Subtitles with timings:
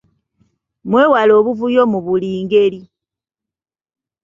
[0.89, 2.81] Mwewale obuvuyo mu buli ngeri.